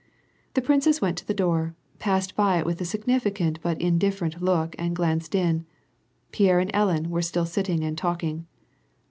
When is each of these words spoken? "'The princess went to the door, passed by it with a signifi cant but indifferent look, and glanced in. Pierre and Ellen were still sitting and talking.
"'The 0.55 0.63
princess 0.63 0.99
went 0.99 1.19
to 1.19 1.27
the 1.27 1.31
door, 1.35 1.75
passed 1.99 2.35
by 2.35 2.57
it 2.57 2.65
with 2.65 2.81
a 2.81 2.85
signifi 2.85 3.35
cant 3.35 3.59
but 3.61 3.79
indifferent 3.79 4.41
look, 4.41 4.75
and 4.79 4.95
glanced 4.95 5.35
in. 5.35 5.67
Pierre 6.31 6.57
and 6.59 6.71
Ellen 6.73 7.11
were 7.11 7.21
still 7.21 7.45
sitting 7.45 7.83
and 7.83 7.95
talking. 7.95 8.47